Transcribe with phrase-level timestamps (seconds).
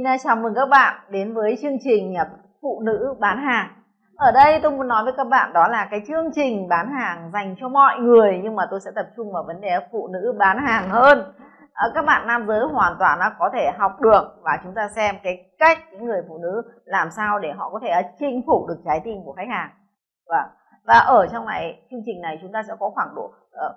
[0.00, 2.30] Xin à, chào mừng các bạn đến với chương trình à,
[2.62, 3.68] Phụ nữ bán hàng.
[4.16, 7.30] Ở đây tôi muốn nói với các bạn đó là cái chương trình bán hàng
[7.32, 10.34] dành cho mọi người nhưng mà tôi sẽ tập trung vào vấn đề phụ nữ
[10.38, 11.32] bán hàng hơn.
[11.72, 14.88] À, các bạn nam giới hoàn toàn là có thể học được và chúng ta
[14.96, 18.68] xem cái cách những người phụ nữ làm sao để họ có thể chinh phục
[18.68, 19.70] được trái tim của khách hàng.
[20.26, 20.48] Và
[20.86, 23.76] và ở trong này chương trình này chúng ta sẽ có khoảng độ ờ,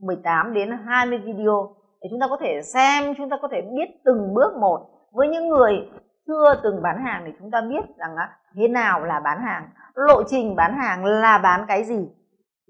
[0.00, 4.00] 18 đến 20 video để chúng ta có thể xem, chúng ta có thể biết
[4.04, 5.88] từng bước một với những người
[6.26, 8.16] chưa từng bán hàng thì chúng ta biết rằng
[8.56, 12.08] thế nào là bán hàng, lộ trình bán hàng là bán cái gì.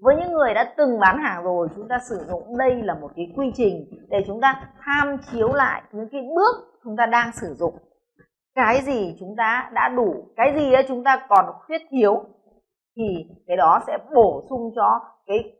[0.01, 3.11] Với những người đã từng bán hàng rồi, chúng ta sử dụng đây là một
[3.15, 7.31] cái quy trình để chúng ta tham chiếu lại những cái bước chúng ta đang
[7.31, 7.75] sử dụng.
[8.55, 12.23] Cái gì chúng ta đã đủ, cái gì chúng ta còn khuyết thiếu
[12.97, 15.53] thì cái đó sẽ bổ sung cho cái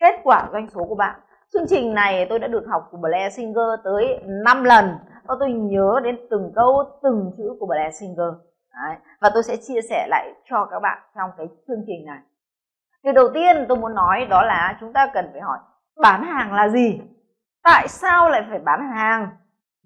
[0.00, 1.20] kết quả doanh số của bạn.
[1.52, 5.52] Chương trình này tôi đã được học của Blair Singer tới 5 lần và tôi
[5.52, 8.34] nhớ đến từng câu, từng chữ của Blair Singer.
[8.74, 8.96] Đấy.
[9.20, 12.18] và tôi sẽ chia sẻ lại cho các bạn trong cái chương trình này.
[13.02, 15.58] Điều đầu tiên tôi muốn nói đó là chúng ta cần phải hỏi,
[16.00, 17.00] bán hàng là gì?
[17.62, 19.28] Tại sao lại phải bán hàng?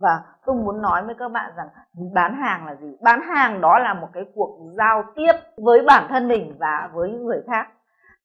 [0.00, 1.68] Và tôi muốn nói với các bạn rằng,
[2.14, 2.96] bán hàng là gì?
[3.00, 7.10] Bán hàng đó là một cái cuộc giao tiếp với bản thân mình và với
[7.10, 7.68] những người khác.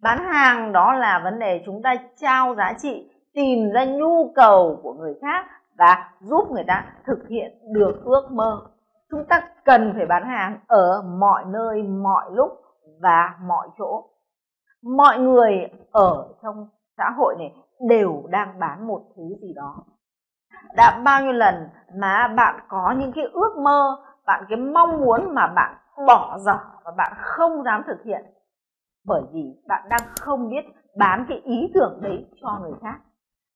[0.02, 4.80] Bán hàng đó là vấn đề chúng ta trao giá trị, tìm ra nhu cầu
[4.84, 5.46] của người khác
[5.82, 8.62] và giúp người ta thực hiện được ước mơ.
[9.12, 12.52] Chúng ta cần phải bán hàng ở mọi nơi, mọi lúc
[13.02, 14.10] và mọi chỗ.
[14.98, 17.56] Mọi người ở trong xã hội này
[17.90, 19.76] đều đang bán một thứ gì đó.
[20.76, 25.34] Đã bao nhiêu lần mà bạn có những cái ước mơ, bạn cái mong muốn
[25.36, 25.76] mà bạn
[26.08, 28.26] bỏ dở và bạn không dám thực hiện?
[29.06, 30.66] Bởi vì bạn đang không biết
[30.98, 33.00] bán cái ý tưởng đấy cho người khác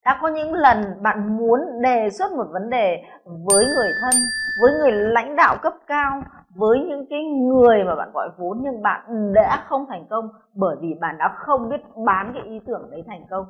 [0.05, 4.13] đã có những lần bạn muốn đề xuất một vấn đề với người thân
[4.61, 6.21] với người lãnh đạo cấp cao
[6.55, 10.75] với những cái người mà bạn gọi vốn nhưng bạn đã không thành công bởi
[10.81, 13.45] vì bạn đã không biết bán cái ý tưởng đấy thành công.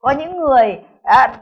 [0.00, 1.34] Có những người à,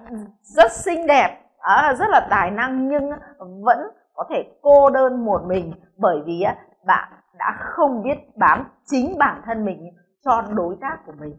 [0.43, 3.79] rất xinh đẹp à, rất là tài năng nhưng vẫn
[4.15, 9.19] có thể cô đơn một mình bởi vì à, bạn đã không biết bán chính
[9.19, 9.91] bản thân mình
[10.25, 11.37] cho đối tác của mình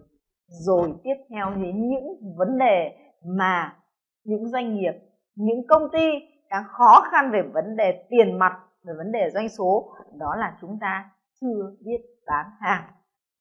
[0.48, 3.76] rồi tiếp theo đến những vấn đề mà
[4.24, 4.94] những doanh nghiệp,
[5.36, 6.10] những công ty
[6.50, 8.54] đang khó khăn về vấn đề tiền mặt,
[8.84, 11.10] về vấn đề doanh số, đó là chúng ta
[11.42, 12.84] chưa biết bán hàng.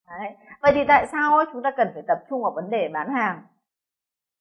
[0.07, 0.37] Đấy.
[0.63, 3.43] vậy thì tại sao chúng ta cần phải tập trung vào vấn đề bán hàng?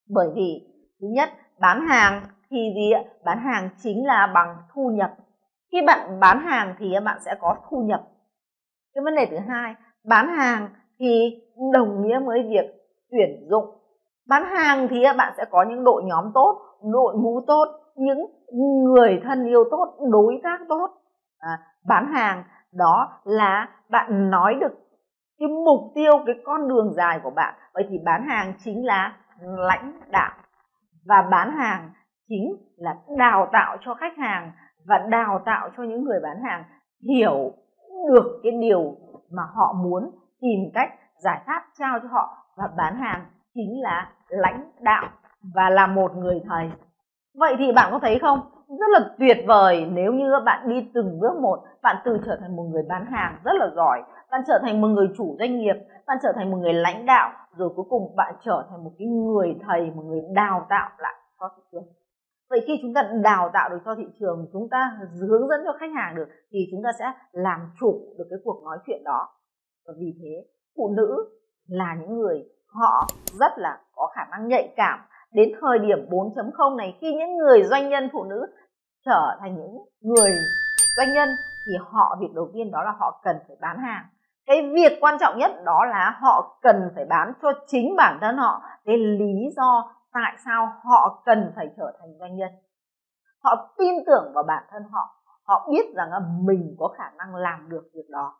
[0.09, 0.67] Bởi vì,
[1.01, 3.03] thứ nhất, bán hàng thì gì ạ?
[3.23, 5.15] Bán hàng chính là bằng thu nhập.
[5.71, 8.07] Khi bạn bán hàng thì bạn sẽ có thu nhập.
[8.93, 10.69] Cái vấn đề thứ hai, bán hàng
[10.99, 11.41] thì
[11.73, 12.65] đồng nghĩa với việc
[13.11, 13.65] tuyển dụng.
[14.27, 18.19] Bán hàng thì bạn sẽ có những đội nhóm tốt đội ngũ tốt những
[18.83, 20.87] người thân yêu tốt đối tác tốt.
[21.39, 24.73] À, bán hàng đó là bạn nói được
[25.39, 27.55] cái mục tiêu cái con đường dài của bạn.
[27.73, 30.31] Vậy thì bán hàng chính là lãnh đạo
[31.05, 31.89] và bán hàng
[32.27, 34.51] chính là đào tạo cho khách hàng
[34.87, 36.63] và đào tạo cho những người bán hàng
[37.09, 37.51] hiểu
[38.13, 38.95] được cái điều
[39.31, 40.11] mà họ muốn
[40.41, 40.89] tìm cách
[41.23, 45.09] giải pháp trao cho họ và bán hàng chính là lãnh đạo
[45.55, 46.71] và là một người thầy.
[47.39, 48.39] Vậy thì bạn có thấy không?
[48.67, 49.87] Rất là tuyệt vời.
[49.91, 53.37] Nếu như bạn đi từng bước một, bạn từ trở thành một người bán hàng
[53.43, 55.75] rất là giỏi, bạn trở thành một người chủ doanh nghiệp,
[56.07, 59.07] bạn trở thành một người lãnh đạo, rồi cuối cùng bạn trở thành một cái
[59.07, 61.83] người thầy, một người đào tạo lại cho thị trường.
[62.49, 65.73] Vậy khi chúng ta đào tạo được cho thị trường, chúng ta hướng dẫn cho
[65.79, 69.27] khách hàng được, thì chúng ta sẽ làm chủ được cái cuộc nói chuyện đó
[69.87, 70.45] và vì thế,
[70.77, 71.29] phụ nữ
[71.67, 73.07] là những người họ
[73.39, 74.99] rất là có khả năng nhạy cảm.
[75.31, 78.45] Đến thời điểm 4.0 này, khi những người doanh nhân phụ nữ
[79.05, 80.31] trở thành những người
[80.97, 81.29] doanh nhân,
[81.65, 84.05] thì họ, việc đầu tiên đó là họ cần phải bán hàng.
[84.45, 88.37] Cái việc quan trọng nhất đó là họ cần phải bán cho chính bản thân
[88.37, 88.61] họ.
[88.85, 92.49] Cái lý do tại sao họ cần phải trở thành doanh nhân.
[93.43, 95.15] Họ tin tưởng vào bản thân họ.
[95.43, 98.37] Họ biết rằng là mình có khả năng làm được việc đó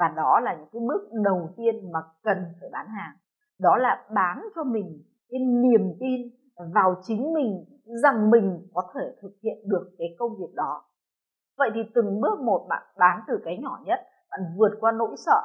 [0.00, 3.12] và đó là những cái bước đầu tiên mà cần phải bán hàng.
[3.58, 6.20] Đó là bán cho mình cái niềm tin
[6.74, 7.64] vào chính mình,
[8.02, 10.82] rằng mình có thể thực hiện được cái công việc đó.
[11.58, 14.00] Vậy thì từng bước một bạn bán từ cái nhỏ nhất,
[14.30, 15.42] bạn vượt qua nỗi sợ,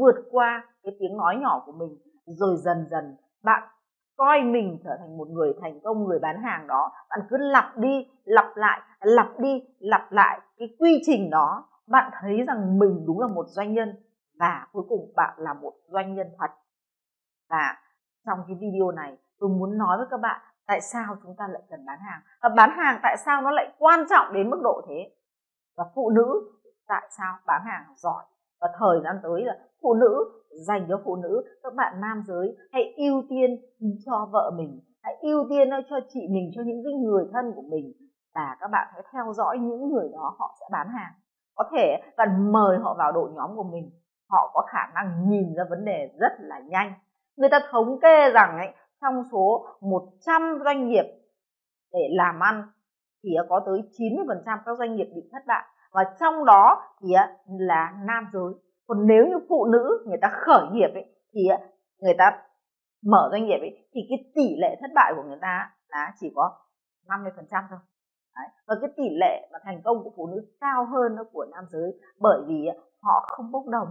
[0.00, 3.62] vượt qua cái tiếng nói nhỏ của mình, rồi dần dần bạn
[4.16, 7.78] coi mình trở thành một người thành công, người bán hàng đó, bạn cứ lặp
[7.78, 13.04] đi, lặp lại, lặp đi, lặp lại cái quy trình đó bạn thấy rằng mình
[13.06, 13.94] đúng là một doanh nhân
[14.38, 16.50] và cuối cùng bạn là một doanh nhân thật.
[17.50, 17.76] Và
[18.26, 21.62] trong cái video này, tôi muốn nói với các bạn tại sao chúng ta lại
[21.70, 24.82] cần bán hàng và bán hàng tại sao nó lại quan trọng đến mức độ
[24.88, 25.14] thế?
[25.76, 26.52] Và phụ nữ
[26.86, 28.24] tại sao bán hàng giỏi?
[28.60, 30.24] Và thời gian tới là phụ nữ
[30.66, 33.50] dành cho phụ nữ, các bạn nam giới hãy ưu tiên
[34.06, 37.62] cho vợ mình, hãy ưu tiên cho chị mình, cho những cái người thân của
[37.62, 37.92] mình.
[38.34, 41.12] Và các bạn hãy theo dõi những người đó, họ sẽ bán hàng
[41.54, 43.90] có thể bạn mời họ vào đội nhóm của mình.
[44.30, 46.92] Họ có khả năng nhìn ra vấn đề rất là nhanh.
[47.36, 51.04] Người ta thống kê rằng ấy, trong số 100 doanh nghiệp
[51.92, 52.62] để làm ăn
[53.24, 55.64] thì có tới 90% các doanh nghiệp bị thất bại.
[55.92, 57.08] Và trong đó thì
[57.58, 58.52] là nam giới.
[58.86, 61.04] Còn nếu như phụ nữ người ta khởi nghiệp ấy,
[61.34, 61.40] thì
[61.98, 62.42] người ta
[63.06, 66.32] mở doanh nghiệp ấy, thì cái tỷ lệ thất bại của người ta là chỉ
[66.34, 66.50] có
[67.06, 67.78] 50% thôi.
[68.36, 68.48] Đấy.
[68.66, 72.00] và cái tỷ lệ mà thành công của phụ nữ cao hơn của nam giới,
[72.20, 72.68] bởi vì
[73.02, 73.88] họ không bốc đồng,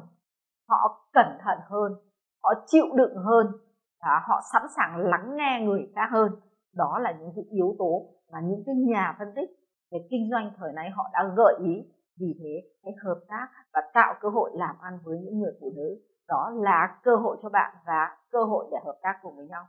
[0.69, 1.91] họ cẩn thận hơn,
[2.43, 3.47] họ chịu đựng hơn,
[4.03, 6.31] và họ sẵn sàng lắng nghe người khác hơn.
[6.73, 9.49] Đó là những cái yếu tố mà những cái nhà phân tích
[9.91, 11.73] về kinh doanh thời nay họ đã gợi ý.
[12.19, 15.71] Vì thế, hãy hợp tác và tạo cơ hội làm ăn với những người phụ
[15.75, 16.01] nữ.
[16.27, 19.65] Đó là cơ hội cho bạn và cơ hội để hợp tác cùng với nhau.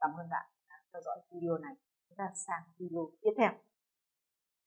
[0.00, 1.74] Cảm ơn bạn đã theo dõi video này.
[2.08, 3.69] Chúng ta sang video tiếp theo.